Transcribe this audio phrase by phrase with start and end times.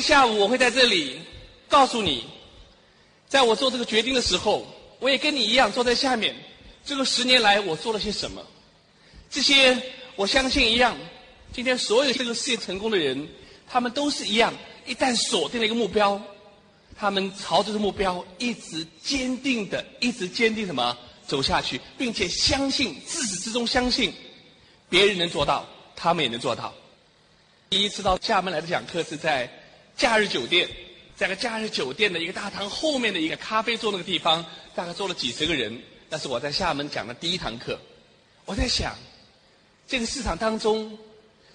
[0.00, 1.20] 下午我会在这里
[1.68, 2.24] 告诉你，
[3.28, 4.66] 在我做这个决定的时候，
[4.98, 6.34] 我也跟你一样坐在下面。
[6.84, 8.44] 这个十年来我做了些什么？
[9.30, 9.76] 这些
[10.16, 10.96] 我相信一样。
[11.52, 13.28] 今天所有这个事业成功的人，
[13.68, 14.52] 他们都是一样。
[14.86, 16.20] 一旦锁定了一个目标，
[16.96, 20.96] 他们朝着这个目标一直坚定的、一直坚定什么
[21.26, 24.12] 走下去，并且相信自始至终相信
[24.88, 26.72] 别人能做到，他们也能做到。
[27.68, 29.50] 第一次到厦门来的讲课是在
[29.98, 30.68] 假日酒店，
[31.16, 35.82] 在个假日酒店的一个大堂后面的一个咖啡座那个地方，大概坐了几十个人。
[36.08, 37.76] 那是我在厦门讲的第一堂课。
[38.44, 38.96] 我在想，
[39.88, 40.96] 这个市场当中，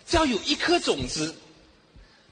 [0.06, 1.34] 只要有一颗种子，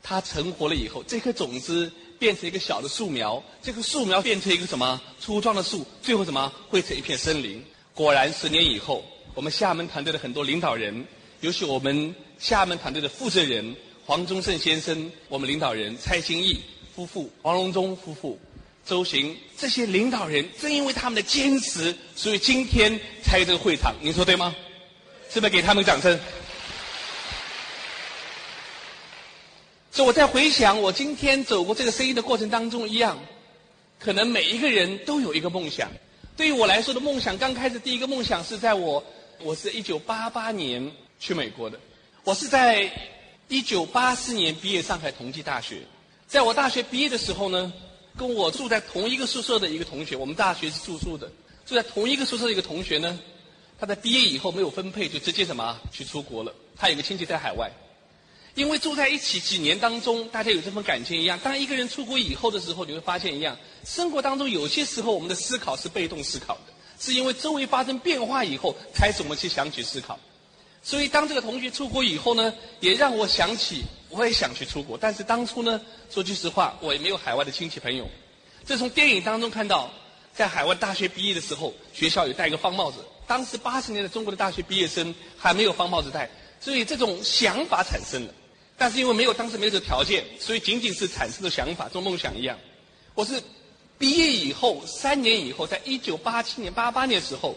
[0.03, 7.63] 它成活了以后，这颗种子变成一个小的树苗，这棵树苗变成一个什么粗壮的树，最后什么会成一片森林。
[7.95, 11.05] 果然，十年以后，我们厦门团队的很多领导人，
[11.39, 13.73] 尤其我们厦门团队的负责人
[14.11, 16.59] 黄宗胜先生，我们领导人蔡兴义
[16.93, 18.37] 夫妇、王荣忠夫妇。
[18.85, 23.95] 周行这些领导人，正因为他们的坚持，所以今天才有这个会场。
[24.01, 24.53] 您说对吗？
[25.29, 26.19] 是不是给他们掌声？
[29.91, 33.17] 所以我在回想我今天走过这个生意的过程当中一样，
[33.97, 35.89] 可能每一个人都有一个梦想。
[36.35, 39.01] 对于我来说的梦想，刚开始第一个梦想是在我，
[39.39, 41.79] 我是一九八八年去美国的，
[42.25, 42.91] 我是在
[43.51, 45.81] 一九八四年毕业上海同济大学，
[46.25, 47.71] 在我大学毕业的时候呢。
[48.17, 51.31] 跟我住在同一个宿舍的一个同学，我们大学是住宿的，
[51.65, 53.17] 住在同一个宿舍的一个同学呢，
[53.79, 56.53] 他在毕业以后没有分配，就直接什么去出国了。
[56.75, 57.71] 他有个亲戚在海外，
[58.53, 61.39] 因为住在一起几年当中，大家有这份感情一样。
[61.41, 70.19] 当一个人出国以后的时候，你会发现一样，生活当中有些时候我们的思考是被动思考的，是因为周围发生变化以后，才使我们去想起思考。
[70.83, 73.83] 所以当这个同学出国以后呢，也让我想起。
[74.13, 75.79] 我也想去出国，但是当初呢，
[76.09, 78.05] 说句实话，我也没有海外的亲戚朋友。
[78.65, 79.89] 这从电影当中看到，
[80.33, 82.97] 在海外大学毕业的时候，学校有戴一个方帽子。
[83.25, 86.29] 当时八十年的中国的大学毕业生还没有方帽子戴，
[86.59, 88.33] 所以这种想法产生了。
[88.77, 92.57] 但是因为没有当时没有这个条件，所以仅仅是产生的想法，做梦想一样。
[93.15, 93.41] 我是
[93.97, 97.55] 毕业以后三年以后，在一九八七年、八八年时候，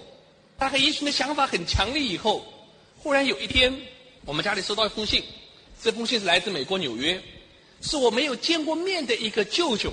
[0.56, 2.46] 大概一群的想法很强烈以后，
[3.04, 3.70] 忽然有一天，
[4.24, 5.22] 我们家里收到一封信。
[5.82, 7.20] 这封信是来自美国纽约，
[7.82, 9.92] 是我没有见过面的一个舅舅，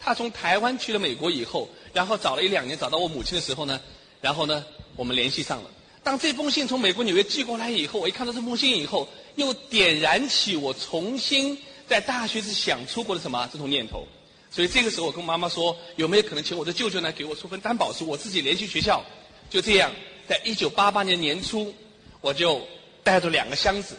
[0.00, 3.80] 他从台湾去了美国以后，然后找了一两年，找到我母亲的时候呢，
[4.20, 4.66] 然后呢，
[4.96, 5.70] 我们联系上了。
[6.02, 14.04] 当这封信从美国纽约寄过来以后，我一看到这封信以后，又点燃起我重新在大学时想出国的什么这种念头。
[14.50, 19.04] 所以这个时候，我跟妈妈说，有没有可能请我的舅舅呢给我出份担保书，我自己联系学校。
[19.48, 19.92] 就这样，
[20.28, 21.72] 在一九八八年年初，
[22.20, 22.66] 我就
[23.02, 23.96] 带着两个箱子。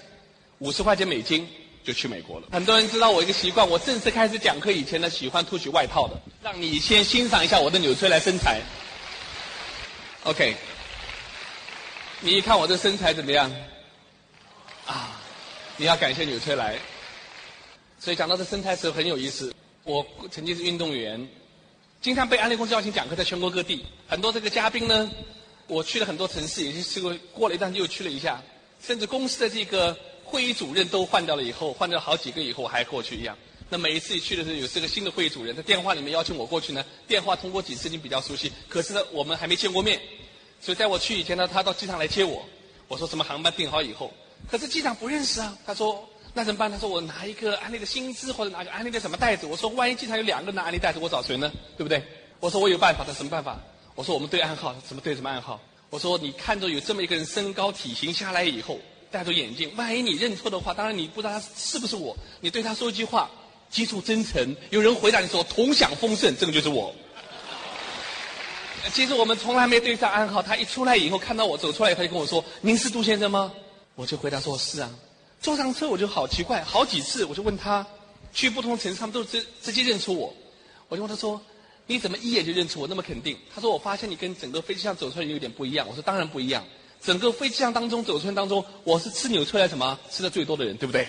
[0.59, 1.47] 五十块钱美金
[1.84, 2.47] 就去美国了。
[2.52, 8.62] 很多人知道我一个习惯，我正式开始讲课以前呢，喜欢脱去外套的，让你先欣赏一下我的纽崔莱身材。
[10.24, 10.53] OK，
[12.19, 13.50] 你一看我这身材怎么样？
[14.86, 15.22] 啊，
[15.78, 16.78] 你要感谢纽崔莱。
[18.00, 19.53] 所以讲到这身材时候很有意思。
[19.86, 21.25] 我曾经是运动员，
[22.01, 23.86] 经常被安利公司邀请讲课，在全国各地。
[24.07, 25.09] 很多这个嘉宾呢，
[25.69, 28.41] 我去了很多城市，也去过，过了一段又去了一下，
[28.81, 29.96] 甚至公司的这个。
[30.31, 33.35] 会议主任都换掉了以后，换掉好几个以后，我还过去一样。
[33.68, 36.85] 那每一次去的时候，有这个新的会议主任，在电话里面邀请我过去呢。
[37.07, 40.00] 电话通过几次已经比较熟悉，可是呢，我们还没见过面。
[40.62, 42.46] 所以在我去以前呢，他到机场来接我。
[42.88, 44.13] 我说什么航班订好以后，
[44.51, 45.57] 可是机长不认识啊。
[45.66, 46.72] 他说那怎么办？
[46.72, 49.47] 他说我拿一个安利的薪资或者拿个安利的什么袋子。
[49.47, 51.51] 我说万一机场有两个拿安利袋子，我找谁呢？
[51.75, 52.03] 对不对？
[52.40, 53.03] 我说我有办法。
[53.03, 53.59] 他什么办法？
[54.00, 55.60] 我说我们对暗号，怎么对什么暗号？
[55.90, 58.80] 我说你看着有这么一个人身高体型下来以后。
[59.12, 62.16] 戴着眼镜，万一你认错的话，当然你不知道他是不是我。
[62.40, 63.30] 你对他说一句话，
[63.70, 66.96] 基础真诚，有人回答你说同享丰盛，这个就是我。
[68.94, 73.51] 其实我们从来没对上暗号，他一出来以后看到我走出来，他就跟我说：“您是杜先生吗？”
[73.96, 74.90] 我就回答说：“是啊。”
[75.42, 77.86] 坐上车我就好奇怪，好几次我就问他，
[78.31, 80.34] 去不同城市他们都直直接认出我。
[80.88, 81.42] 我就问他说
[81.89, 86.63] ：“你怎么一眼就认出我那么肯定？”他说：“我发现你跟整个飞机上走出来有点不一样。”我说：“当然不一样。”
[87.01, 91.07] 整个飞机上当中走出来当中，我是吃纽崔莱什么吃的最多的人，对不对？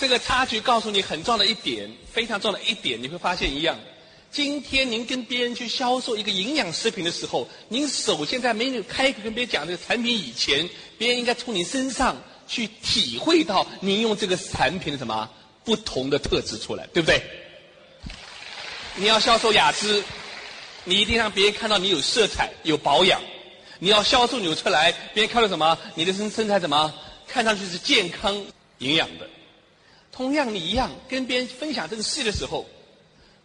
[0.00, 3.78] 这个差距告诉你很重要的一点，非常重要的一点，你会发现一样。
[4.32, 10.66] 今天您跟别人去销售一个营养食品的时候，您首先在没有开口跟别人讲这个产品以前，
[10.96, 12.16] 别人应该从你身上
[12.48, 15.28] 去体会到您用这个产品的什么
[15.62, 17.22] 不同的特质出来，对不对？
[18.96, 20.02] 你要销售雅姿。
[20.84, 23.20] 你一定让别人看到你有色彩、有保养。
[23.78, 25.76] 你要销售纽崔莱，别人看到什么？
[25.94, 26.92] 你的身身材怎么？
[27.28, 28.34] 看上去是健康、
[28.78, 29.28] 营养的。
[30.10, 32.66] 同样，你一样跟别人分享这个事的时候，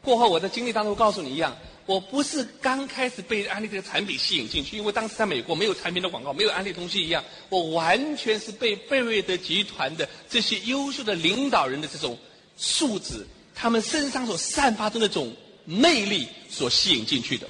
[0.01, 1.55] 过后我在经历当中告诉你一样，
[1.85, 12.17] 我不是刚开始被安利这个产品吸引进去，因为当时在美国没有产品的广告，没有安利东西一样，我完全是被贝瑞德集团的这些优秀的领导人的这种
[12.55, 17.47] 素质，他们身上所散发的那种魅力所吸引进去的。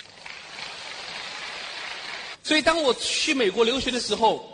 [2.43, 4.47] 所以，当我去美国留学的时候，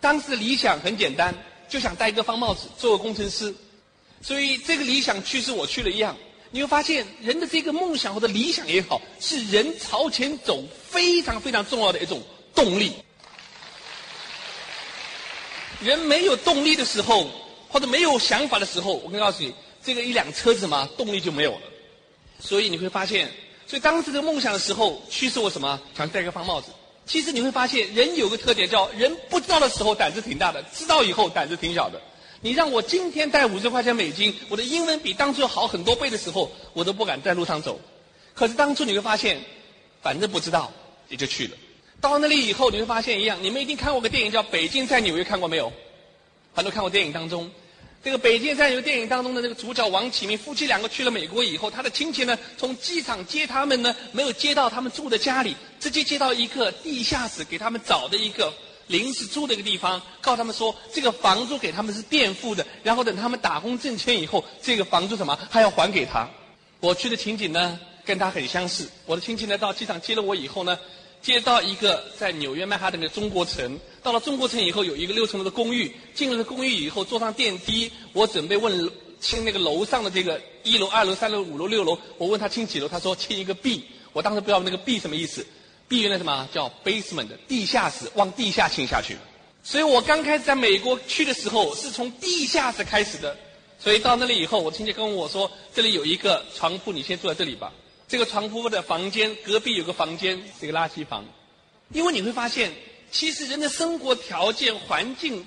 [0.00, 1.32] 当时的理想很简单，
[1.68, 3.54] 就想戴一个方帽子，做个工程师。
[4.20, 6.16] 所以，这个理想驱使我去了一样。
[6.50, 12.20] 你会发现，人的这个梦想或者理想也好，是人朝前走非常非常重要的一种
[12.54, 12.92] 动力。
[15.80, 17.30] 人没有动力的时候，
[17.68, 19.54] 或者没有想法的时候，我跟告诉你，
[19.84, 21.62] 这个一辆车子嘛，动力就没有了。
[22.40, 23.28] 所以你会发现，
[23.66, 25.80] 所以当时这个梦想的时候，驱使我什么？
[25.96, 26.70] 想戴个方帽子。
[27.06, 32.00] 其实你会发现，人有个特点，叫人不知道的时候胆子挺大的，知道以后胆子挺小的。
[32.40, 37.80] 你让我今天带五十块钱美金，我的英文比当初好很多倍的时候，我都不敢在路上走。
[38.34, 39.40] 可是当初你会发现，
[40.02, 40.70] 反正不知道，
[41.08, 41.56] 也就去了。
[42.00, 45.72] 到那里以后，你会发现一样，你们一定看过个电影叫《北京在纽约》，看过没有？
[46.54, 47.50] 很多看过电影当中。
[48.02, 58.54] 这个《北京在纽约》电影当中的这个主角王启明夫妻两个去了美国以后，他的亲戚呢从机场接他们呢，没有接到他们住的家里，直接接到一个地下室给他们找的一个
[58.86, 66.28] 临时住的一个地方，告诉他们说这个房租给他们是垫付的，然后等他们打工挣钱以后，这个房租什么还要还给他。
[66.78, 70.78] 我去的情景呢跟他很相似，我的亲戚呢到机场接了我以后呢。
[71.20, 75.94] 接到一个在纽约曼哈顿的中国城，到了中国城以后，有一个六层楼的公寓。
[76.14, 83.84] 进了公寓以后，坐上电梯，我准备问清那个楼上的这个一楼、二楼、三楼、五楼、六楼，我问他清几楼，他说清一个 B。
[84.12, 85.46] 我当时不知道那个 B 什么意思
[85.86, 89.16] ，B 原来什么叫 basement 地下室，往地下清下去。
[89.62, 93.36] 所以我刚开始在美国去的时候，是从地下室开始的。
[93.78, 97.72] 所以到那里以后，我亲戚跟我说，这里有一个床铺，你先住在这里吧。
[98.08, 101.22] 这个床铺的房间隔壁有个房间，是个垃圾房。
[101.92, 102.72] 因为你会发现，
[103.10, 105.46] 其实人的生活条件环境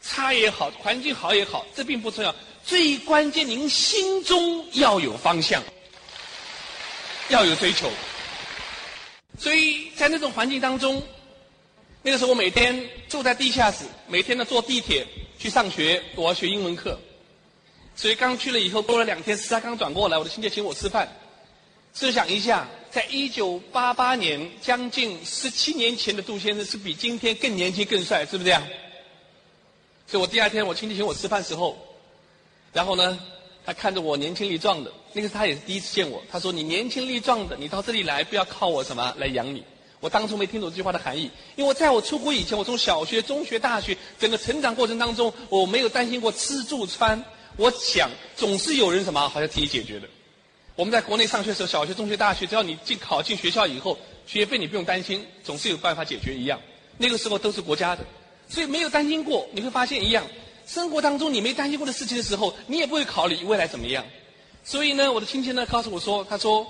[0.00, 2.34] 差也好，环境好也好，这并不重要。
[2.64, 5.62] 最关键，您心中要有方向，
[7.28, 7.90] 要有追求。
[9.38, 11.02] 所以在那种环境当中，
[12.02, 15.06] 那个时候我每天住在地下室，每天呢坐地铁
[15.38, 16.98] 去上学，我要学英文课。
[17.94, 21.06] 所以刚去了以后，过了两天，时差刚转过来，我的亲戚请我吃饭。
[21.94, 28.62] 试想一下，在一九八八年，将近十七年前的杜先生是比今天更年轻、更帅，是不是这样？
[30.06, 31.76] 所以我第二天我亲戚请我吃饭时候，
[32.72, 33.18] 然后呢，
[33.64, 36.22] 他看着我年轻力壮的，那个他也是第一次见我。
[36.30, 39.62] 他说：“你年轻力壮的，你到这里来，不要靠我什么来养你。”
[40.00, 47.22] 我当初没听懂这句话的含义，因为在我出国以前，我从小学、中学、大学整个成长过程当中，我没有担心过吃住穿。
[47.56, 50.08] 我想总是有人什么，好像替你解决的。
[50.80, 56.58] 我们在国内上学的时候，小学、中学、大学，只要你进考进学校以后，学费你不用担心，总是有办法解决一样。
[56.96, 58.02] 那个时候都是国家的，
[58.48, 59.46] 所以没有担心过。
[59.52, 60.24] 你会发现一样，
[60.66, 64.02] 生活当中你没担心过的事情的时候，你也不会考虑未来怎么样。
[64.64, 66.66] 所以呢，我的亲戚呢告诉我说：“他说，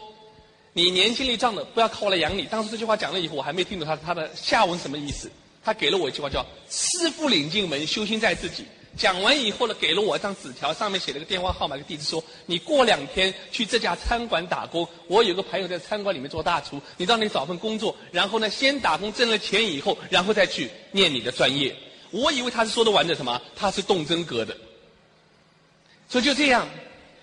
[0.72, 5.30] 你年轻力壮的，不要靠我来养你。”当时这句话讲了以后，我还没听懂他他的下文什么意思。
[5.62, 8.64] 他给了我一句话叫“师傅领进门，修心在自己”。
[8.96, 14.86] 讲完以后呢，给了我一张纸条，上面写了个电话号码、个地址，说你过两天去这家餐馆打工。
[15.06, 21.74] 我有个朋友在餐馆里面做大厨，你到那里找份工作，然后呢，先打工挣了钱以后，然后再去念你的专业。
[22.10, 23.40] 我以为他是说的完的什么？
[23.54, 24.56] 他是动真格的，
[26.08, 26.68] 所以就这样。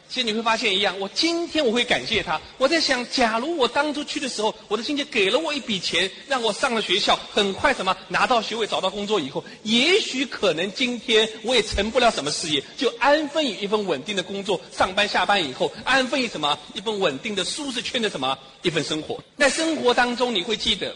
[0.10, 2.40] 其实你会发现一样，我今天我会感谢他。
[2.58, 19.22] 我在想，假如我当初去的时候，我的亲戚给了我一笔钱，让我上了学校，很快什么拿到学位，找到工作以后，也许可能今天我也成不了什么事业，就安分于一份稳定的工作，上班下班以后，安分于什么一份稳定的舒适圈的什么一份生活。
[19.38, 20.96] 在生活当中，你会记得，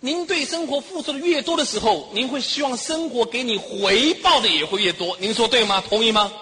[0.00, 5.14] 您对生活付出的越多的时候，您会希望生活给你回报的也会越多。
[5.20, 5.84] 您说对吗？
[5.86, 6.32] 同意吗？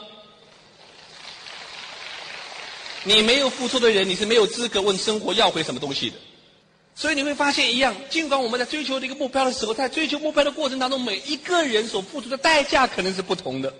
[3.06, 6.16] 你没有付出的人，你是没有资格问生活要回什么东西的。
[6.96, 13.72] 所以你会发现一样，尽管我们在追求这个目标的时候，在追求目标的过程当中，每一个人所付出的代价可能是不同的。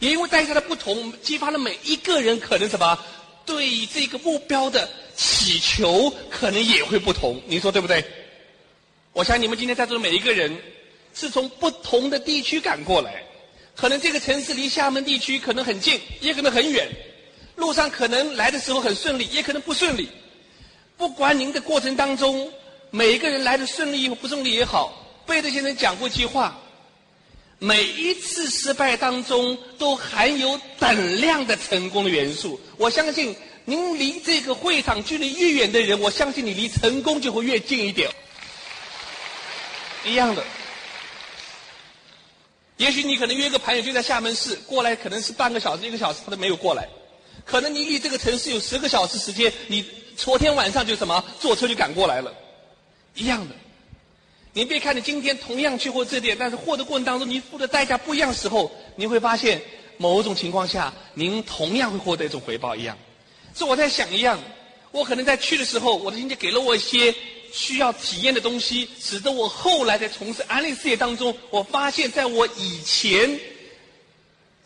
[0.00, 2.98] 也因为代价的不同，激发了每一个人可能什么
[3.44, 7.38] 对这个目标的祈求可能也会不同。
[7.46, 8.02] 你说对不对？
[9.12, 10.56] 我想你们今天在座的每一个人
[11.12, 13.22] 是从不同的地区赶过来，
[13.76, 16.88] 可能这个城市离厦门地区可能很近，也可能很远。
[17.56, 20.08] 路上可能来的时候很顺利，也可能不顺利。
[20.96, 22.50] 不管您的过程当中，
[22.90, 24.92] 每一个人来的顺利或不顺利也好，
[25.26, 26.58] 贝德先生讲过一句话：
[27.58, 32.60] 每一次失败当中都含有等量的成功的元素。
[32.76, 38.10] 我相信您离这个会场距离越远的人，我相信你离成功就会越近一点。
[40.04, 40.42] 一样的，
[42.76, 46.88] 也许你可能约个朋友就在厦门市过来，可能是半个小时、一个小时，他都没有过来。
[47.44, 49.84] 可能你离这个城市有十个小时时间，你
[50.16, 52.32] 昨天晚上就什么坐车就赶过来了，
[53.14, 53.54] 一样的。
[54.54, 59.60] 您别看你今天同样去获这点，但是获得过程当中，你付的代价不一样时候，你会发现
[59.96, 62.96] 某种情况下，您同样会获得一种回报一样。
[63.54, 64.38] 所以我在想一样，
[64.90, 67.14] 我可能在去的时候，我的经济给了我一些
[67.50, 73.40] 需要体验的东西，使得我后来在从事安利事业当中，我发现在我以前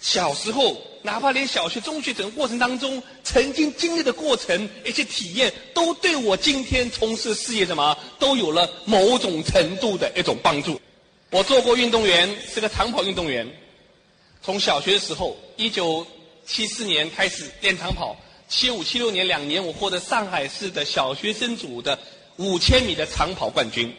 [0.00, 0.76] 小时候。
[1.02, 10.80] 哪怕连小学、中学整个过程当中，曾经经历的过程、一些体验，都对我今天从事事业什么，都有了某种程度的一种帮助。
[11.30, 13.48] 我做过运动员，是个长跑运动员。
[14.42, 16.04] 从小学的时候，一九
[16.44, 18.16] 七四年开始练长跑，
[18.48, 21.96] 七五、七六年两年，我获得上海市的小学生组的
[22.34, 23.94] 五千米的长跑冠军。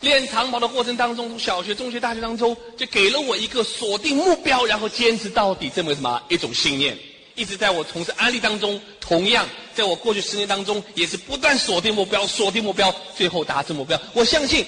[0.00, 6.96] 练长跑的过程当中，从小学、中学、大学当中，就给了我一个锁定目标，然后坚持到底这么什么一种信念。
[7.34, 14.00] 一直在我从事安利当中，同样在我过去十年当中，也是不断锁定目标，锁定目标，最后达成目标。
[14.14, 14.64] 我相信，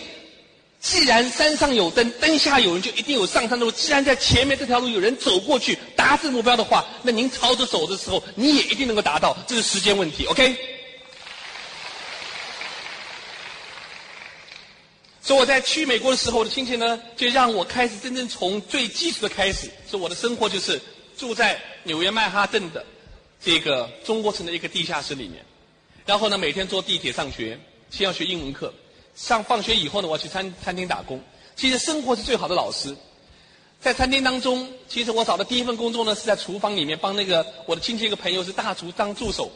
[0.81, 3.73] 既然山上有灯，灯下有人，就一定有上山的路。
[3.73, 9.37] 既然在前面这条路有人走过去达成目标的话，那您朝着走的时候，你也一定能够达到。
[9.47, 10.57] 这是时间问题，OK？
[15.25, 19.71] 所以我在去美国的时候，我的亲戚呢，就让我开始真正从最基础的开始。
[19.89, 20.81] 所以我的生活就是
[21.17, 22.85] 住在纽约曼哈顿的
[23.41, 25.45] 这个中国城的一个地下室里面。
[26.05, 27.57] 然后呢，每天坐地铁上学，
[27.89, 28.75] 先要学英文课。
[29.15, 31.23] 上放学以后呢，我去餐餐厅打工。
[31.55, 32.97] 其实生活是最好的老师。
[33.81, 39.53] 在餐厅当中，其实我找的第一份工作呢，是在厨房里面帮那个我的亲戚一个朋友是大厨当助手。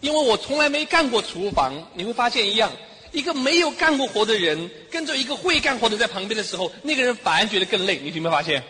[0.00, 2.72] 因为我从来没干过厨房，你会发现一样。
[3.12, 7.98] 一个没有干过活的人，跟着一个会干活的在旁边的时候，那个人反而觉得更累。
[7.98, 8.62] 你有没有发现？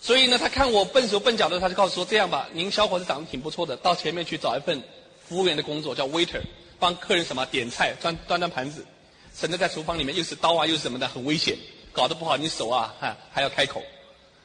[0.00, 4.80] 所以呢，他看我笨手笨脚的，他就告诉说：“这样吧，您小伙子长得挺不错的，到前面去找一份
[5.28, 6.40] 服务员的工作，叫 waiter，
[6.78, 8.86] 帮客人什么点菜、端端端盘子，
[9.34, 11.56] 省得在厨房里面又是刀啊又是什么的，很危险，
[11.92, 13.82] 搞得不好你手啊哈还要开口。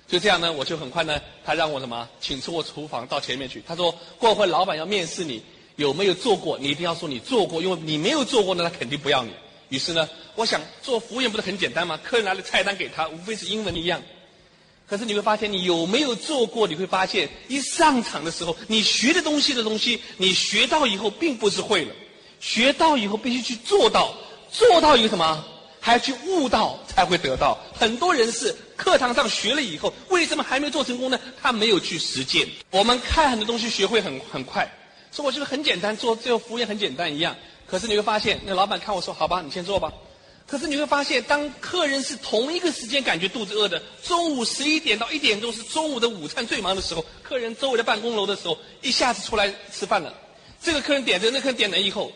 [0.08, 3.64] 就这样呢，我就很快呢，他让我什么，请出我厨房到前面去。
[3.66, 5.42] 他说，过会老板要面试你。”
[5.76, 6.58] 有没有做过？
[6.60, 9.32] 你一定要说你做过，因为你没有做过呢，他肯定不要你。
[9.70, 12.00] 于是呢，我想做服务员不是很简单吗？
[12.04, 14.02] 客人拿了菜单给他，无非是英文一样。
[14.86, 16.68] 可是你会发现，你有没有做过？
[16.68, 21.96] 你会发现，一上场的时候，你学的东西的东西，你学到以后并不是会了，
[22.40, 24.14] 学到以后必须去做到，
[24.52, 25.44] 做到一个什么？
[25.80, 27.58] 还要去悟到才会得到。
[27.74, 31.20] 很多人是课堂上学了以后，为什么还没做成功呢？
[31.42, 32.48] 他没有去实践。
[32.70, 34.72] 我们看很多东西学会很很快。
[35.14, 37.36] 说我觉得很简单，做这个服务员很简单一样。
[37.68, 39.94] 可是你会发现，那老板看我说：“好吧，你先做吧。”
[40.48, 50.14] 可是你会发现，当客人是同一个时间感觉肚子饿的，中午十一点到一点钟是中午的午餐最忙的时候，客人周围的办公楼的时候，一下子出来吃饭了。
[50.62, 52.12] 这个客人点着，那客人点了以后，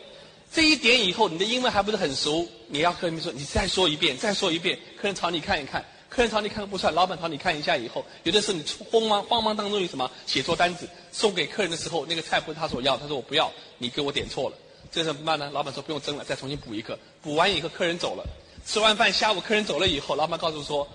[0.52, 5.84] 这一点以后，你的英文还不是很熟，你要客人说：“你再说一遍，再说一遍。”客人朝你看一看。
[6.08, 14.56] 客人朝你看不出来，老板朝你看一下以后，有的时候你慌忙慌忙当中有什么写错单子送给客人的时候，那个菜不是他所要，他说我不要，你给我点错了，
[14.90, 15.50] 这怎么办呢？
[15.52, 16.98] 老板说不用蒸了，再重新补一个。
[17.20, 18.24] 补完以后，客人走了，
[18.64, 20.88] 吃完饭下午客人走了以后，老板告诉说，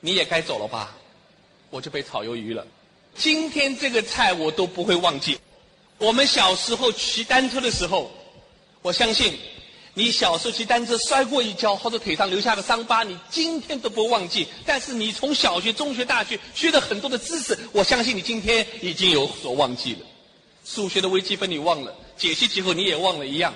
[0.00, 0.96] 你也该走了吧，
[1.70, 2.64] 我就被炒鱿鱼了。
[3.16, 5.38] 今天这个菜我都不会忘记。
[5.98, 8.10] 我们小时候骑单车的时候，
[8.80, 9.36] 我相信。
[9.94, 14.46] 你小时候骑单车摔过一跤，或者腿上留下的伤疤，你今天都不忘记。
[14.64, 20.00] 但是你从小学、中学、大学学了很多的知识，我相信你今天已经有所忘记了。
[20.64, 23.52] 数学的微积分你忘了，解析几何你也忘了，一样，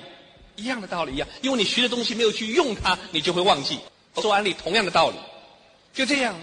[0.57, 1.27] 一样的道理一样。
[1.41, 3.79] 因为你学的东西没有去用它，你就会忘记。
[4.17, 5.17] 做安利同样的道理，
[5.95, 6.35] 就这样。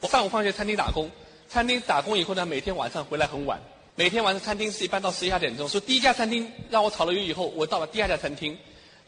[0.00, 1.08] 我上午放学餐厅打工，
[1.48, 3.62] 餐厅打工以后呢，每天晚上回来很晚。
[3.94, 8.58] 每天晚上餐厅是一般到十一二点钟，所以第一家餐厅让我炒了鱼以后，我到了第二家餐厅。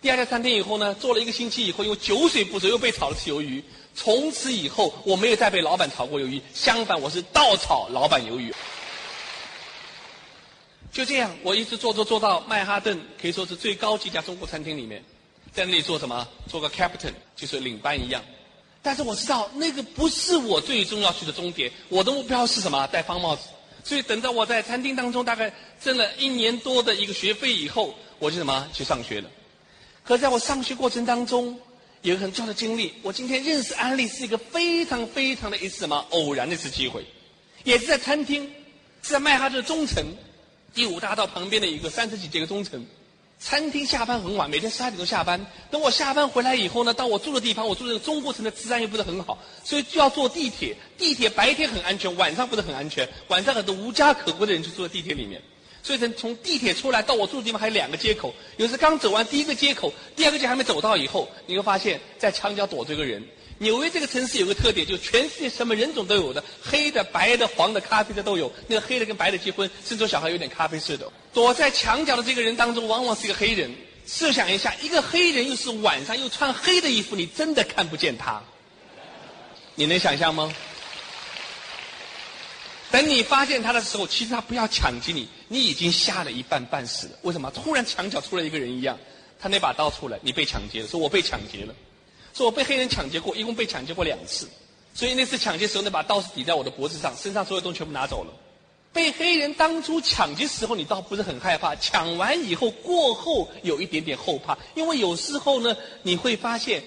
[0.04, 3.64] 第二家餐厅以后呢，做了一个星期以后，又酒水不足，又被炒了次鱿鱼。
[3.94, 8.54] 从此以后，我没有再被老板炒过鱿鱼，相反，我是倒炒老板鱿鱼。
[10.92, 15.02] 就这样，我一直做做做到曼哈顿，可以说是最高级一家中国餐厅里面，
[15.54, 16.28] 在那里做什么？
[16.50, 18.22] 做个 captain，就是领班一样。
[18.82, 21.72] 但是我知道，那个不是我最终要去的终点。
[21.88, 22.86] 我的目标是什么？
[22.88, 23.48] 戴方帽子。
[23.82, 25.50] 所以等到我在餐厅当中大概
[25.82, 29.30] 挣了一年多的一个学费以后，我就什么去上学了。
[30.06, 31.58] 可在我上学过程当中，
[32.02, 32.92] 有一个很重要的经历。
[33.02, 37.04] 我今天认识安利是一个非常非常的一次什么偶然的一次机会，
[37.64, 38.44] 也是在餐厅，
[39.02, 40.04] 是在曼哈顿中城
[40.74, 42.84] 第五大道旁边的一个三十几街的中城。
[43.40, 45.44] 餐厅下班很晚，每天十二点钟下班。
[45.70, 50.76] 等我下班回来以后呢，到我住的地方，我住的中国城的治安又不是很好，所以就要坐地铁。
[50.98, 53.08] 地铁白天很安全，晚上不是很安全。
[53.28, 55.42] 晚上很多无家可归的人就坐在地铁里面。
[55.84, 63.22] 所以从从地铁出来到我住的地方还有两个街口，有时刚走完第一个街口，第二个街还没走到以后，你会发现在墙角躲着一个人。
[63.58, 68.50] 纽约这个城市有个特点，就全世界什么人种都有的，黑的、白的、黄的、咖啡的都有。
[68.66, 71.06] 那个黑的跟白的结婚，甚至小孩有点咖啡色的。
[71.34, 73.70] 躲在墙角的这个人当中，往往是一个黑人。
[74.06, 78.42] 设想一下，一个黑人又是晚上又穿黑的衣服，你真的看不见他。
[79.74, 80.52] 你能想象吗？
[82.90, 87.12] 等你发现他的时候，其实他不要抢劫你，你已经吓了一半半死了。
[87.22, 87.48] 为什么？
[87.52, 88.98] 突然墙角出来一个人一样，
[89.38, 91.72] 他那把刀出来，你被抢劫了，说我被抢劫了。
[92.34, 94.48] 说我被黑人抢劫过，一共被抢劫过两次，
[94.92, 98.32] 所以那次抢劫时候那把刀是抵在我的脖子上，身上所有东西全部拿走了。
[98.92, 106.82] 被黑人当初抢劫时候，你倒不是很害怕，抢完以后过后有一点点后怕，因为有时候呢，你会发现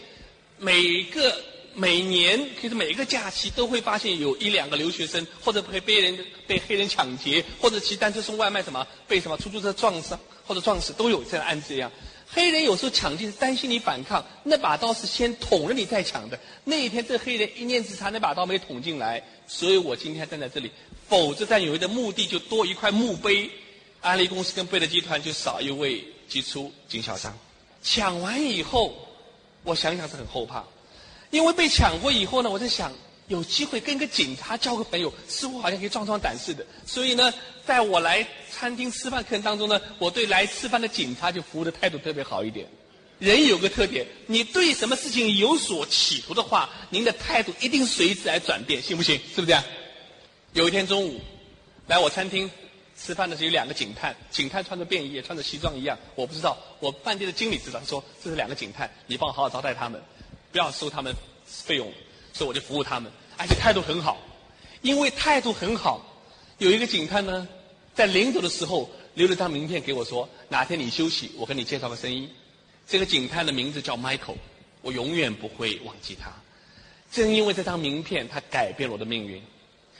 [0.57, 1.33] 每个
[1.79, 11.91] 每年其实每个假期都会发现有一两个留学生或者被被人被黑人抢劫，或者骑单车送外卖什么被什么出租车撞伤或者撞死，都有这样案子一样。
[12.27, 16.39] 黑人有时候抢进是担心你反抗，那把刀是先捅了你再抢的。
[16.63, 20.71] 那一天这黑人一念之差，那把刀没捅进来，所以我今天站在这里。
[21.07, 23.51] 否则在纽约的墓地就多一块墓碑，
[24.01, 27.37] 安利公司跟贝勒集团就少一位杰出经销商。
[27.83, 29.07] 抢完以后，
[29.63, 30.65] 我想想是很后怕，
[31.29, 32.91] 因为被抢过以后呢，我在想
[33.27, 36.65] 有机会跟个警察交个朋友，似乎好像可以壮壮胆似的。
[36.85, 37.33] 所以呢，
[37.65, 38.27] 在我来。
[38.59, 42.67] 餐厅吃饭客人当中呢，我对来吃饭的警察就服务的态度特别好一点。
[43.19, 49.19] 人有个特点，你对什么事情有所企图的话，您的态度一定随之而转变，信不信？
[49.35, 49.63] 是不是这样？
[50.53, 51.21] 有一天中午，
[51.85, 52.49] 来我餐厅
[52.97, 55.95] 吃饭的是有两个警探，警探穿着便衣，也穿着西装一样。
[56.15, 60.01] 我不知道，我饭店的经理知道，说这是两个警探，你帮我好好招待他们，
[60.51, 61.91] 不要收他们费用，
[62.33, 64.17] 所以我就服务他们，而且态度很好。
[64.81, 66.05] 因为态度很好，
[66.59, 67.47] 有一个警探呢。
[67.95, 72.29] 在临走的时候，留了张名片给我，说哪天你休息，我给你介绍个生意。
[72.87, 74.35] 这个警探的名字叫 Michael，
[74.83, 76.31] 我永远不会忘记他。
[77.11, 79.41] 正因为这张名片，他改变了我的命运。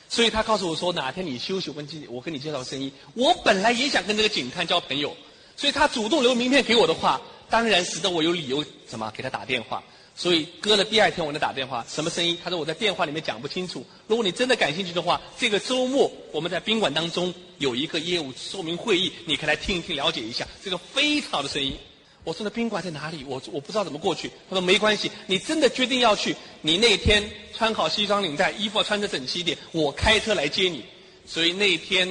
[0.08, 1.72] 所以他告诉我说，哪天你休息，
[2.08, 2.94] 我跟你介绍个生意。
[3.16, 5.18] 我本来也想跟这个警探交朋友，
[5.56, 9.84] 所以他主动留名片给我的话，当然使得我有理由什么给他打电话。
[10.20, 12.36] 所以隔了第二天，我给他打电话，什么声音？
[12.44, 13.86] 他说我在电话里面讲不清楚。
[14.08, 20.48] 如果你真的感兴趣的话，这个周末我们在宾馆当中有一个业务说明会议，你可以来听一听，了解一下。
[20.64, 21.78] 这个非常好的声音。
[22.24, 23.24] 我说的宾馆在哪里？
[23.28, 24.28] 我我不知道怎么过去。
[24.50, 27.24] 他说没关系，你真的决定要去，你那天
[27.56, 30.84] 穿好西装领带，衣服穿得整齐一点，我开车来接你。
[31.28, 32.10] 所以那天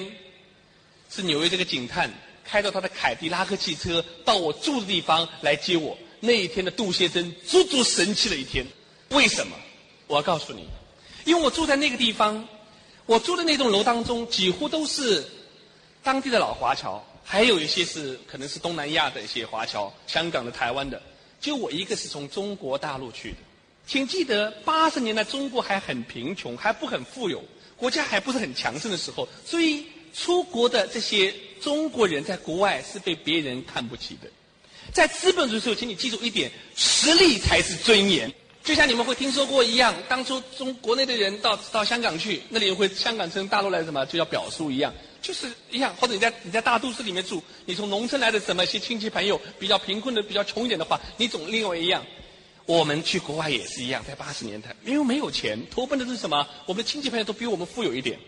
[1.11, 2.09] 是纽约这个警探
[2.45, 5.99] 开着他的凯迪拉克汽车到我住的地方来接我。
[6.21, 8.67] 那一天的杜先生足足神气了一天，
[9.11, 9.57] 为什么？
[10.07, 10.67] 我要告诉你，
[11.25, 12.47] 因为我住在那个地方，
[13.07, 15.25] 我住的那栋楼当中几乎都是
[16.03, 21.03] 当地的老华侨，还有一些是可能是东南亚的一些华侨，香港的、台湾的，
[21.41, 23.37] 就我一个是从中国大陆去的。
[23.87, 27.45] 请记得，八十年代中国还很贫穷，还不很富有，
[27.77, 34.31] 国家还不是很强盛的时候，所以出国的这些中国人在国外是被别人看不起的。
[34.93, 38.33] 在资本主义时候，请你记住一点：实力才是尊严。
[38.65, 45.95] 就像你们会听说过一样，当初中国内的人到到香港去，那里会香港称大陆来什么，就叫表叔一样，就是一样。
[46.01, 52.05] 或者你在你在大都市里面住，你从农村来的什么些亲戚朋友，比较贫困的、比较穷一点的话，你总另外一样。
[52.65, 56.45] 我们去国外也是一样，在八十年代，因为没有钱，投奔的是什么？
[56.67, 58.19] 我们的亲戚朋友都比我们富有一点，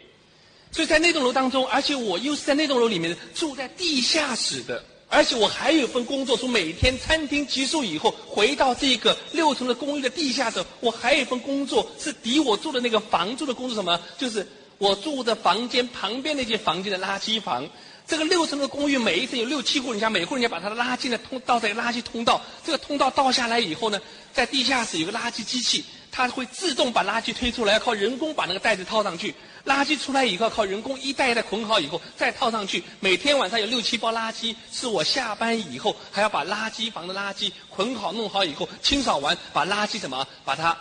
[0.71, 4.85] 所以在那栋楼当中，而且我又是在那栋楼里面住在地下室的。
[5.11, 13.99] 而且我还有一份工作，说每天餐厅结束以后，回到这个六层的公寓的地下室，我还有一份工作是抵我住的那个房租的工作，什么？
[14.19, 17.67] 就是我住的房间旁边那间房间的垃圾房。
[18.07, 22.41] 这个六层的公寓，每一层有六七户人家，每户人家把他的垃圾呢通倒在垃圾通道。
[22.65, 24.01] 这个通道倒下来以后呢，
[24.33, 29.35] 在地下室有个垃圾机器，它会自动把垃圾推出来，要靠人工把那个袋子套上去。
[29.69, 32.83] 垃圾出来以后，靠人工一袋一袋捆好以后再套上去。
[33.01, 40.77] 每天晚上有六七包垃圾，是我下班以后还要把垃圾房的垃圾捆好弄好以后清扫完，把垃圾什么把它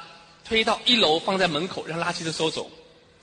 [0.47, 2.71] 推到一楼放在门口，让垃圾都收走。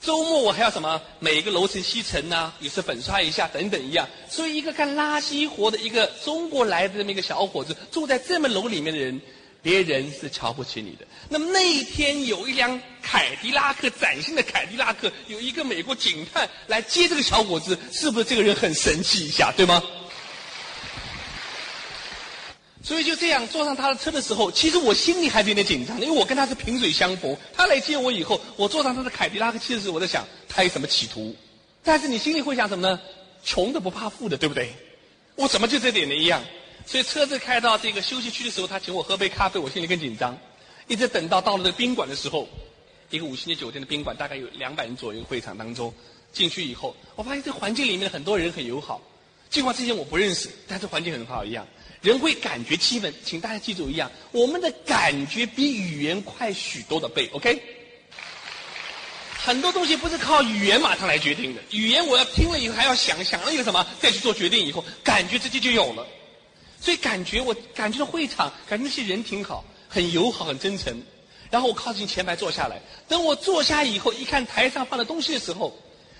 [0.01, 1.01] 周末我还要什么？
[1.19, 4.07] 每个楼层吸尘呐，有时粉刷一下等等一样。
[4.29, 9.19] 所以一个干垃圾活的一个中国来的这么一个小伙子，住在这么楼里面的人，
[9.65, 11.07] 别人是瞧不起你的。
[11.27, 19.81] 那么那一天有一辆凯迪拉克，崭新的凯迪拉克，有一个美国警探来接这个小伙子，是不是这个人很神气一下，对吗？
[22.83, 27.35] 所以就这样坐上他的车的时候，其实我心里还是有点紧张，因为我跟他是萍水相逢。
[27.51, 31.35] 他来接我以后，我坐上他的凯迪拉克汽车时，我在想他有什么企图。
[31.83, 32.99] 但是你心里会想什么呢？
[33.43, 34.71] 穷的不怕富的，对不对？
[35.35, 36.43] 我怎么就这点的一样？
[36.85, 40.37] 所以车子开到这个休息区的时候，他请我喝杯咖啡，我心里更紧张。
[40.87, 42.47] 一直等到到了这个宾馆的时候，
[43.09, 45.91] 一个五星级酒店的宾馆，大概有两百人左右会场当中，
[46.31, 49.01] 进去以后，我发现这环境里面很多人很友好，
[49.49, 51.65] 尽管这些我不认识，但是环境很好一样。
[52.01, 57.59] 人会感觉气氛，请大家记住一样，我们的感觉比语言快许多的倍，OK？
[59.43, 66.05] 很多东西不是靠语言马上来决定的，语言我要听了以后还要想想了一个什么，再去做决定以后，感觉直接就有了。
[66.79, 71.01] 所以感觉我感觉到会场，感觉那些人挺好，很友好，很真诚。
[71.49, 75.77] 然后我靠近前排坐下来，等我坐下以后，一看台上放的东西的时候，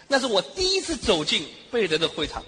[0.08, 2.44] 那是我第一次走进贝尔德的会场。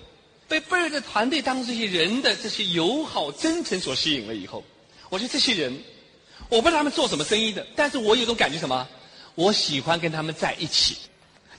[0.47, 4.63] 被贝尔的团队当中这些人的这些友好真诚所吸引了以后，
[5.09, 5.77] 我觉得这些人，
[6.49, 8.87] 我不知道他们做什么生意的，但是我有种感觉什么？
[9.35, 10.95] 我喜欢跟他们在一起。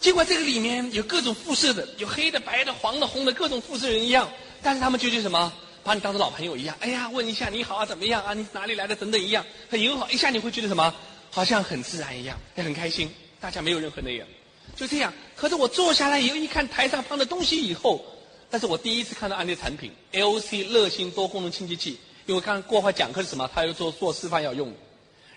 [0.00, 4.30] 尽管这个里面有各种肤色的，有黑的、白的、黄的、红的，各种肤色人一样，
[4.62, 5.52] 但是他们究竟什么？
[5.88, 6.76] 把你当成老朋友一样。
[6.80, 8.34] 哎呀，问一下你好啊，怎么样啊？
[8.34, 8.94] 你哪里来的？
[8.94, 10.08] 等等一样，很友好。
[10.10, 10.94] 一下你会觉得什么？
[11.30, 13.10] 好像很自然一样，也很开心。
[13.40, 14.28] 大家没有任何那样，
[14.76, 15.10] 就这样。
[15.34, 18.04] 可是我坐下来以后，一看台上放的东西以后。
[18.50, 24.70] 但是我第一次看到安利产品，LC 乐星多功能清洁剂，因为刚过会讲课是什么，他要做做示范要用。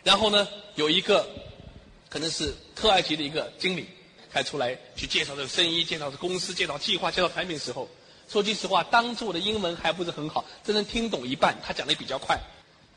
[0.04, 1.28] 然后呢，有一个
[2.10, 3.86] 可能是特爱级的一个经理
[4.32, 7.88] 开出来去介绍这个生意，介绍这公司，介绍计划，介绍产品的时候，
[8.32, 12.40] 说句实话，当初我的英文还不是很好，只能听懂一半，他讲的比较快。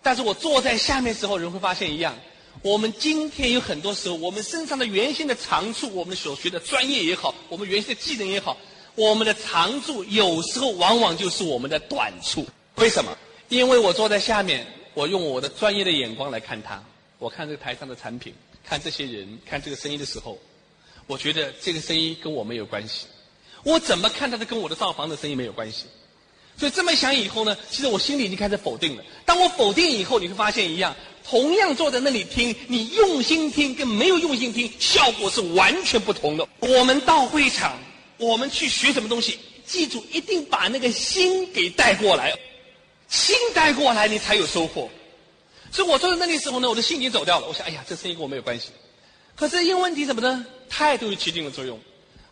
[0.01, 2.15] 但是我坐在下面时候，人会发现一样，
[2.63, 8.57] 我们今天有很多时候，我们身上的原先的长处，我们所学的专业也好，我们原先的技能也好。
[8.95, 13.19] 我们的长处有时候往往就是我们的短处，为什么？
[13.49, 16.81] 因为我坐在下面，我用我的专业的眼光来看他，
[17.19, 18.33] 我看这个台上的产品，
[18.65, 20.39] 看这些人，看这个生意的时候，
[21.09, 23.07] 我觉得这个生意跟我没有关系。
[23.65, 25.87] 我怎么看他的跟我的造房的生意没有关系？
[26.57, 29.03] 所以这么想以后呢，其实我心里已经开始否定了。
[29.25, 30.95] 当我否定以后，你会发现一样，
[31.29, 36.47] 同样坐在那里听，你用心听跟没有用心听，效果是完全不同的。
[36.61, 37.77] 我们到会场。
[38.17, 39.41] 我们去学什么东西？
[39.67, 42.33] 记住，一定把那个心给带过来，
[43.09, 44.89] 心带过来，你才有收获。
[45.73, 47.49] 所以我坐在那里时候呢，我的心已经走掉了。
[47.49, 48.69] 我想，哎呀，这生意跟我没有关系。
[49.35, 50.47] 可是因为问题什么呢？
[50.71, 51.77] 态度起定了作用。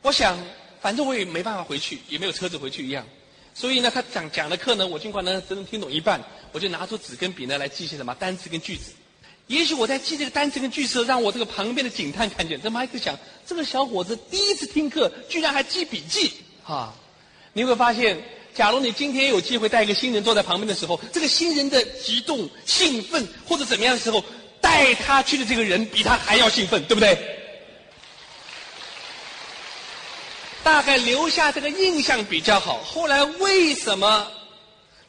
[0.03, 0.38] 我想，
[0.83, 3.07] 反正我也没办法回去，也没有车子回去一样。
[3.55, 6.21] 所以呢，他讲讲的课呢，我尽管呢只能听懂一半，
[6.53, 8.90] 我就拿出纸跟笔呢来记些什么单词跟句子。
[9.47, 16.95] 也许我在记这个单词跟句子，让我这个旁边的警探看见，这麦克想，这个小伙子第一次听课，居然还记笔记，哈！
[17.53, 18.18] 你会发现，
[18.55, 24.25] 假如你今天有机会带一个新人坐在旁边的时候，这个新人的激动、兴奋或者怎么样的时候，
[24.61, 27.18] 带他去的这个人比他还要兴奋，对不对？
[30.62, 32.83] 大概留下这个印象比较好。
[32.83, 34.27] 后来为什么？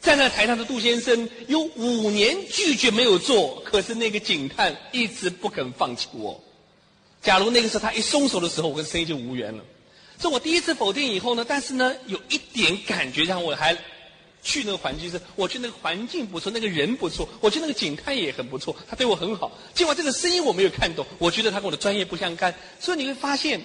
[0.02, 6.44] 站在台上的杜先生有五年拒绝没有做，可是那个警探一直不肯放弃我。
[7.22, 9.64] 假如那个时候他一松手的时候，我跟生意就无缘了。
[10.20, 13.74] 这我第一次否定以后呢，但是呢，有一点感觉让我还
[14.44, 19.58] 去那个环境是，我觉得那个环境不错，那个人不错，我觉得那个警探也很不错，他对我很好。
[19.74, 22.54] 尽管这个声音我没有看懂，我觉得他跟我的专业不相干。
[22.78, 23.62] 所以你会发现，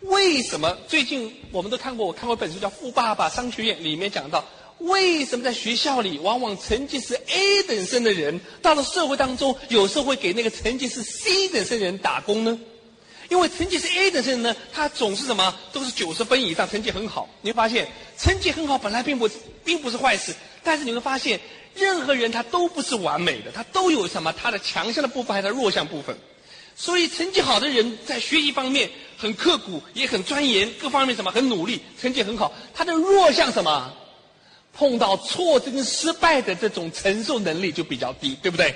[0.00, 4.44] 为什么最近我们都看过，我看过本书叫《富爸爸商学院》，里面讲到。
[4.78, 12.56] 为什么在学校里，往往成绩是 A 等生的人，到了社会当中，有时候会给那个成绩是 C 等生的人打工呢？
[13.28, 17.28] 因为成绩是 A 等生人呢，他总是什么，都是九十分以上，成绩很好。
[17.42, 19.28] 你会发现，成绩很好本来并不
[19.64, 20.32] 并不是坏事，
[20.62, 21.40] 但是你会发现，
[21.74, 26.16] 任何人他都不是完美的，他都有什么他的强项的部分，还是弱项部分。
[26.76, 32.54] 所以成绩好的人在学习方面很刻苦，也很钻研，各方面什么很努力，成绩很好。
[32.72, 33.92] 他的弱项什么？
[34.72, 38.72] 碰到挫折跟失败的这种承受能力就比较低，对不对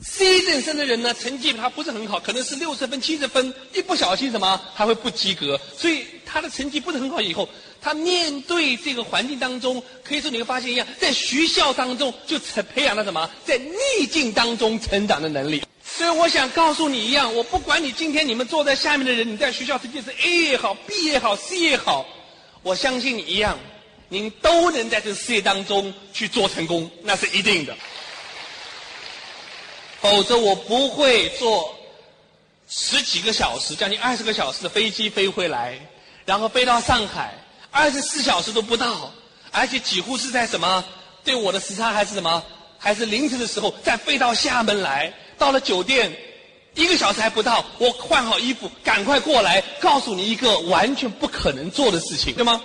[0.00, 7.20] ？C 等生的人呢，成绩他不是很好，可能是六十分、七十分，一不小心什么还会不及格，所以他的成绩不是很好。
[7.20, 7.48] 以后
[7.80, 15.62] 他面对这个环境当中，可以说你会发现一样，在学校当中就成培养了什么，在逆境当中成长的能力。
[15.96, 22.06] 所以我想告诉你一样，我不管你今天你们坐在下面的人，你在学校成绩是 A 也好，B 也好，C 也好，
[22.62, 23.58] 我相信你一样。
[24.08, 27.76] 您都能在这个事业当中去做成功，那是一定的。
[30.00, 31.76] 否则我不会坐
[32.68, 35.78] 十几个小时、将近二十个小时的飞机飞回来，
[36.24, 37.34] 然后飞到上海，
[37.70, 39.12] 二十四小时都不到，
[39.52, 40.84] 而且几乎是在什么？
[41.22, 42.42] 对我的时差还是什么？
[42.78, 46.14] 还是凌晨的时候再飞到厦门来，到了酒店
[46.74, 52.62] 一个小时还不到，我换好衣服赶快过来，告诉你一个完全不可能做的事情，对吗？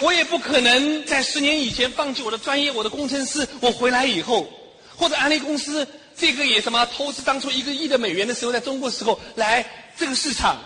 [0.00, 4.48] 我也不可能在十年以前放弃我的专业，我的工程师，我回来以后，
[4.96, 9.64] 或者安利公司这个也什么投资当初一个亿的美元的时候，在中国时候来
[9.96, 10.56] 这个市场，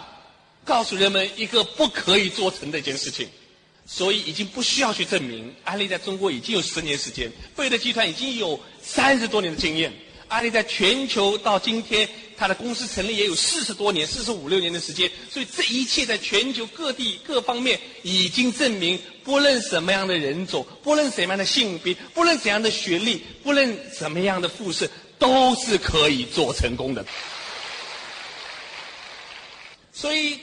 [0.65, 3.29] 告诉人们一个不可以做成的一件事情，
[3.85, 9.93] 所以已经不需要去证明，安利在中国已经有十年时间，贝德集团已经有三十多年的经验。
[10.29, 27.03] 阿里在全球到今天，它的公司成立也有四十多年、四十五六年的时间，所以这一切在全球各地各方面已经证明，不论什么样的人种，不论什么样的性别，不论怎样的学历，不论什么样的复试，都是可以做成功的。
[29.91, 30.39] 所以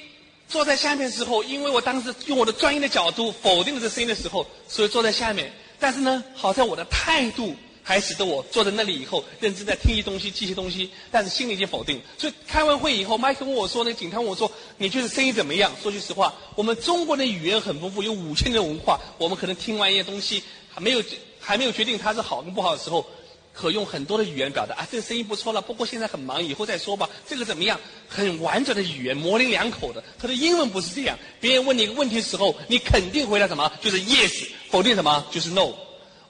[0.49, 5.53] 坐在下面的时候，因为我当时用我的专业的角度否定了这声音的时候，所以坐在下面。
[5.79, 7.55] 但是呢，好在我的态度。
[7.87, 12.01] 还使得我坐在那里以后，认真在听一些东西、记一些东西，但是心里已经否定。
[12.17, 18.99] 所以开完会以后，麦克问我说：“那警探问我说，你觉得声音怎么样？”说句实话，我们中国的语言很丰富，有五千年的文化。
[19.19, 20.41] 我们可能听完一些东西，
[20.73, 21.03] 还没有
[21.39, 23.05] 还没有决定它是好跟不好的时候，
[23.53, 25.61] 可用很多的语言表达啊，这个声音不错了。
[25.61, 27.07] 不过现在很忙，以后再说吧。
[27.29, 27.79] 这个怎么样？
[28.09, 30.03] 很完整的语言，模棱两可的。
[30.17, 31.15] 他的英文不是这样。
[31.39, 33.71] 别人问你一个问题的时候，你肯定回答什么？
[33.79, 35.23] 就是 yes，否定什么？
[35.31, 35.71] 就是 no。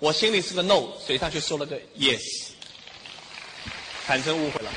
[0.06, 2.22] 我心里是个 no，嘴上却说了个 yes，
[4.06, 4.72] 产生误会了。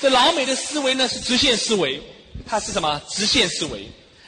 [0.00, 2.00] 这老美的思维呢是直线思维，
[2.46, 2.98] 它是什么？
[3.10, 3.86] 直线思维。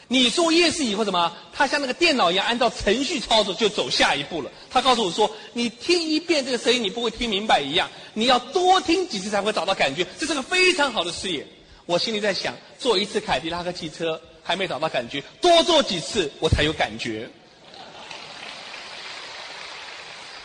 [0.09, 1.35] 你做 yes 以后什么？
[1.55, 4.51] 它像那个电脑一样，按照程序操作就走下一步了。
[4.71, 11.47] 他告诉我说：“你听一遍这个声音，你不会听明白一样，你要多听几次才会找到感觉。”这是个非常好的事业。
[11.87, 17.27] 我心里在想，坐一次凯迪拉克汽车还没找到感觉，多坐几次我才有感觉。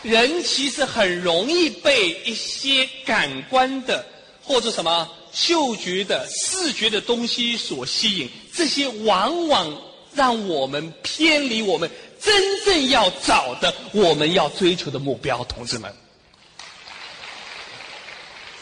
[0.02, 4.04] 人其实很容易被一些感官的
[4.42, 9.82] 或者什么嗅觉的、视觉的东西所吸引，这些往往
[10.14, 11.88] 让我们偏离我们
[12.20, 15.44] 真正要找的、我们要追求的目标。
[15.44, 15.94] 同志们，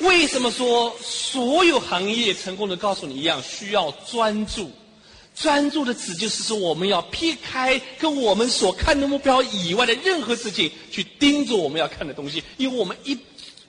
[0.01, 4.71] 为什么说所有行业成功的告诉你一样，需要专注？
[5.41, 12.43] 专注的指就是说，我们要撇开跟我们所看的目标以外的任何事情，去盯着我们要看的东西。
[12.57, 13.17] 因为我们一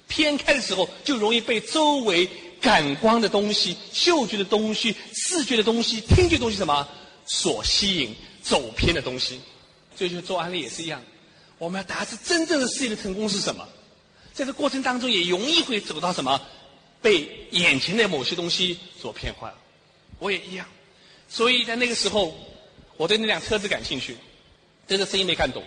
[0.08, 2.28] 偏开的时候，就容易被周围
[2.60, 6.88] 感官的东西、嗅觉的东西、视觉的东西、听觉东西什么
[7.28, 9.40] 所吸引，走偏的东西。
[9.96, 11.00] 所以，就做安利也是一样，
[11.60, 13.68] 我们要达至真正的事业的成功是什么？
[14.34, 16.42] 在这过程当中，也容易会走到什么，
[17.00, 19.56] 被眼前的某些东西所骗坏了。
[20.18, 20.66] 我也一样。
[21.30, 22.36] 所以在那个时候，
[22.98, 24.18] 我对那辆车子感兴趣，
[24.88, 25.64] 对这生意没看懂。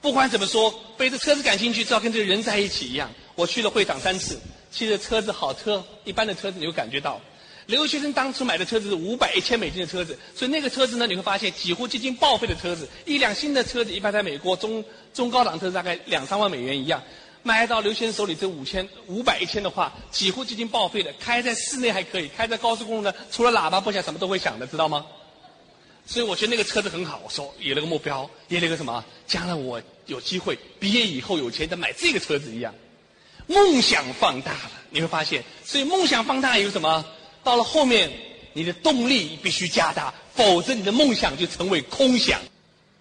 [0.00, 3.10] 不管怎么说，被这车子感兴趣，只要跟这个人在一起一样。
[3.34, 4.38] 我去了会场三次，
[4.70, 7.20] 骑着车子好车，一般的车子你会感觉到。
[7.66, 12.88] 留学生当初买的车子是五百、一千美金的车子，所以那个车子呢，你会发现几乎接近报废的车子。
[13.06, 14.84] 一辆新的车子，一般在美国中
[15.14, 17.00] 中高档车子大概两三万美元一样。
[17.42, 21.12] 买到刘先生手里这五千五百一千的话，几乎接近报废了。
[21.18, 25.04] 开在室内还可以，开在高速公路呢，除了喇叭不响，什么都会响的，知道吗？
[26.06, 27.20] 所以我觉得那个车子很好。
[27.24, 32.72] 我说有了个目标，有了个什么，将来我有机会毕业以后有钱再买这个车子一样。
[33.48, 37.04] 梦想放大了，你会发现，所以梦想放大有什么？
[37.42, 38.08] 到了后面，
[38.52, 42.40] 你的动力必须加大，否则你的梦想就成为空想。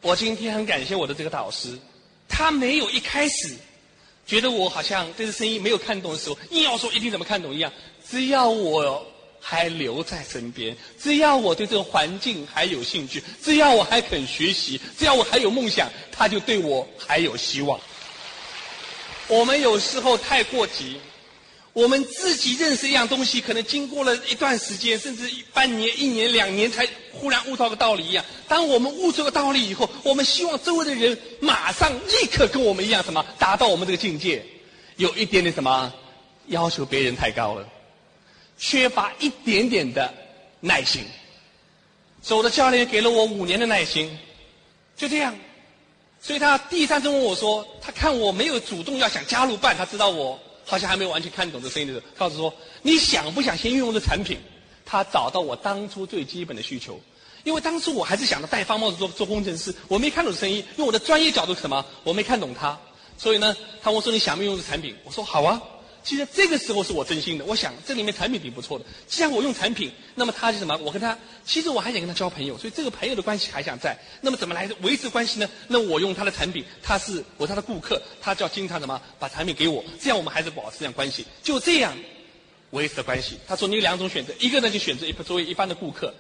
[0.02, 1.78] 我今天很感谢我的这个导师，
[2.28, 3.56] 他没有一开始。
[4.26, 7.72] 觉得我好像对这声音没有看懂的时候，硬要说一定怎么看懂一样。
[8.10, 9.06] 只要我
[9.40, 17.80] 还留在身边，只要我对这个环境还有兴趣，只要我还肯学习，只要我还有梦想，他就对我还有希望。
[19.28, 21.00] 我们有时候太过急。
[21.74, 28.24] 我们自己认识一样东西，可能经过了一段时间，甚至半年、一年、两年，才忽然悟到个道理一样。
[28.48, 34.44] 当我们悟出个道理以后，我们希望周围的人马上立刻跟我们一样，什么达到我们这个境界，
[34.98, 35.94] 有一点点什么
[36.48, 37.68] 要求别人太高了，
[38.58, 40.14] 缺乏一点点的
[40.60, 41.04] 耐心。
[42.22, 44.18] 所以我的教练给了我五年的耐心，
[44.96, 45.36] 就这样。
[46.22, 50.40] 所以他第三次问我说，他看我没有主动要想加入办，他知道我。
[50.64, 54.38] 好像还没有完全看懂这声音的时候，告诉说你想不想先运用这产品？
[54.92, 57.00] 他找到我当初最基本的需求，
[57.46, 62.78] 因为当初我还是想着戴方帽子做做工程师，我没看懂生意，用我的专业角度是什么，我没看懂他，
[63.18, 64.94] 所以呢，他问我说你想不用这产品？
[65.06, 65.62] 我说好啊，
[66.04, 68.84] 其实这个时候是我真心的，我想这里面产品挺不错的。
[69.08, 70.76] 既然我用产品，那么他是什么？
[70.84, 73.98] 我跟他，其实我还想跟他交朋友，所以这个朋友的关系还想在。
[74.20, 75.50] 那么怎么来维持关系呢？
[75.70, 81.26] 那我用他的产品，他是我他的顾客，他就要经常什么把产品给我，这样我们还是保持这样关系。
[81.42, 81.96] 就这样
[82.72, 83.38] 维持的关系。
[83.48, 86.14] 他说你有两种选择，一个呢就选择一作为一般的顾客。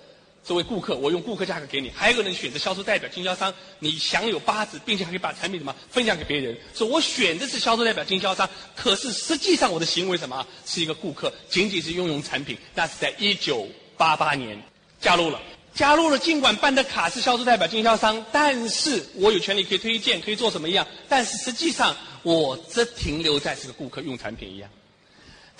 [0.43, 6.57] 作为顾客，我用顾客价格给你；还有一个人选择销售代表、经销商，你享有八折，并且还可以把产品什么分享给别人。
[6.73, 12.57] 说我选的是销售代表、经销商，可是实际上我的行为什么是一个顾客，仅仅是拥有产品。
[12.73, 14.59] 那是在一九八八年
[14.99, 15.39] 加入了，
[15.75, 16.17] 加入了。
[16.17, 20.87] 尽管办的卡是销售代表、经销商，但是我有权利可以推荐，可以做什么一样。
[21.07, 24.67] 但是实际上我只停留在是个顾客用产品一样。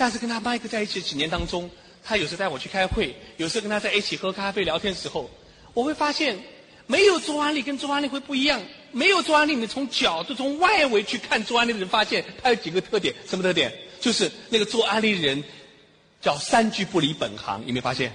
[0.01, 1.69] 但是跟他麦克在一起几年当中。
[2.03, 5.29] 他有时带我去开会，有时跟他在一起喝咖啡聊天的时候，
[5.75, 6.35] 我会发现，
[6.87, 8.59] 没有做安利跟做安利会不一样。
[8.91, 13.13] 没有做安利，你从角度从外围去看做安利的人，发现他有几个特点。
[13.27, 13.71] 什么特点？
[13.99, 15.43] 就是那个做安利的人
[16.19, 17.61] 叫三句不离本行。
[17.67, 18.11] 有没有发现？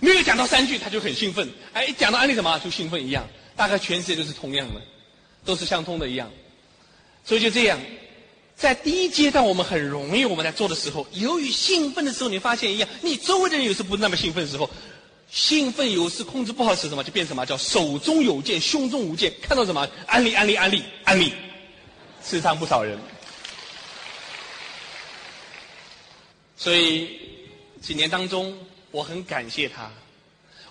[0.00, 3.24] 没有讲到三句他就很兴奋，哎，讲到安利什么就兴奋一样。
[3.54, 4.80] 大概全世界都是同样的，
[5.44, 6.28] 都是相通的一样。
[7.24, 7.78] 所以就这样。
[8.56, 14.70] 在第一阶段，我们很容易我们在做的时候，由于兴奋的时候，你发现一样，你周围的人有时不那么兴奋的时候，
[15.30, 17.02] 兴奋有时控制不好是什么？
[17.02, 21.32] 就变什么叫手中有剑，胸中无剑，看到什么安利安利安利安利，
[22.22, 22.98] 刺伤不少人。
[26.56, 27.10] 所以
[27.82, 28.56] 几年当中，
[28.92, 29.90] 我很感谢他。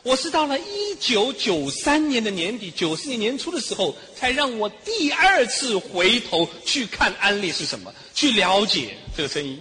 [0.04, 9.58] 我是到了一九九三年的年底，九四年年初的时候，才让我第二次回头去看安利是什么，去了解这个生意。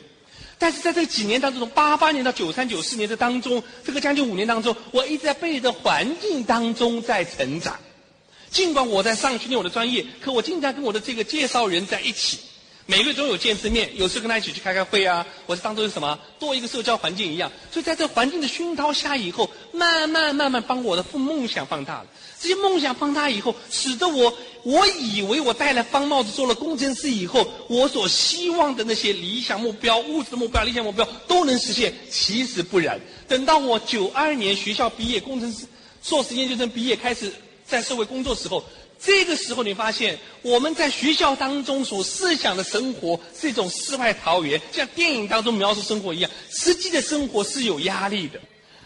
[0.58, 7.78] 但是在这几年当中，从八八年到九三九四年的当中，这个将近五年当中，我一直在背着环境当中在成长。
[8.50, 12.38] 尽管我在上训练我的专业，可我经常跟我的这个介绍人在一起。
[12.86, 17.50] 每个月总有见次面，有时跟他一起去开开会啊，我是当做是什么多一个社交环境一样。
[17.70, 22.06] 所以在这环境的熏陶下以后，慢慢慢慢帮我的父梦想放大了。
[22.40, 31.94] 这些梦想放大以后，使得我我以为我戴了方帽子做了工程师以后，我所希望的那些理想目标、物质目标、理想目标都能实现。
[32.10, 33.00] 其实不然。
[33.28, 35.64] 等到我九二年学校毕业，工程师
[36.02, 37.32] 硕士研究生毕业，开始
[37.72, 38.62] 在社会工作时候。
[39.04, 46.30] 这个时候，你发现我们在学校当中所思想的生活是一种世外桃源，像电影当中描述生活一样。
[46.50, 48.38] 实际的生活是有压力的。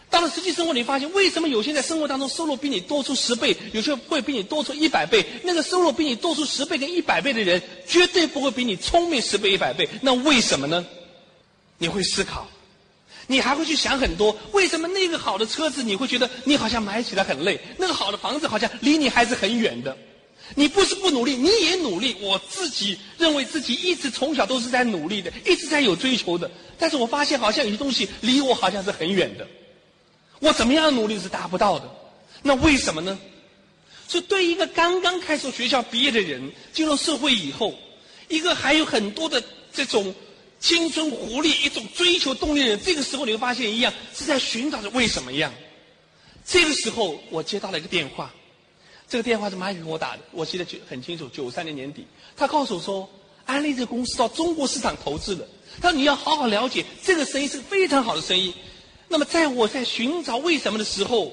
[0.08, 5.22] 到了实际生活，你发现为什么有些在生活当中收入比你多出十倍，有些会比你多出一百倍？
[5.44, 9.86] 那个收入比你多出十倍跟一百倍的人，绝对不会比你聪明十倍一百倍。
[10.00, 10.86] 那为什么呢？
[11.76, 12.48] 你会思考，
[13.26, 14.36] 你还会去想很多。
[14.52, 17.58] 为什么那个好的车子你会觉得你好像买起来很累？
[17.76, 19.96] 那个好的房子好像离你还是很远的？
[20.54, 22.16] 你不是不努力，你也努力。
[22.20, 26.48] 我自己认为自己一直从小都是在努力的，一直在有追求的。
[26.78, 29.46] 但是我发现好像有些东西离我好像是很远的，
[30.38, 31.90] 我怎么样努力是达不到的。
[32.42, 33.18] 那为什么呢？
[34.08, 37.74] 是对一个刚刚开始学校毕业的人，进入社会以后，
[38.28, 40.14] 一个还有很多的这种
[40.66, 45.54] 青春活力、一种追求动力的人，这个时候你会发现一样是在寻找着为什么一样。
[46.44, 48.34] 这个时候我接到了一个电话。
[49.08, 51.28] 这个电话是马宇给我打的，我记得很清楚。
[51.28, 52.04] 九三年年底，
[52.36, 53.08] 他告诉我说，
[53.44, 55.46] 安利这个公司到中国市场投资了。
[55.80, 58.52] 他说你要好好了解这个生意是非常好的生意。
[59.06, 61.32] 那么在我在寻找为什么的时候，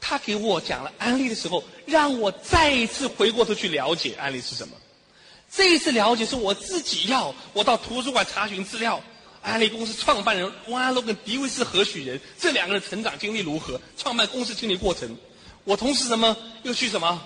[0.00, 4.74] 他给我讲了安利的时候，让我再一次回过头去了解安利是什么。
[5.50, 9.02] 这一次了解是我自己要，我到图书馆查询资料，
[9.40, 15.16] 安利公司创办人汪安乐跟迪维斯何许人，这两个人成长经历如何，创办公司经历过程。
[15.64, 17.22] 我同时什么又去什么，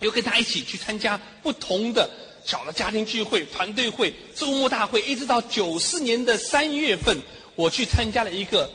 [0.00, 2.10] 又跟他一起去参加不同的
[2.44, 7.16] 小的家庭聚会、团队会、周末大会，一直到九四年的三月份，
[7.54, 8.68] 我去参加了一个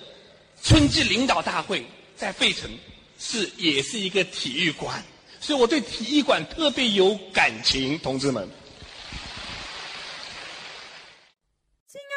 [0.63, 1.85] 春季领导大会，
[2.15, 2.69] 在费城，
[3.19, 5.03] 是也是一个体育馆，
[5.41, 8.47] 所以我对体育馆特别有感情，同志们。
[11.89, 12.16] 亲爱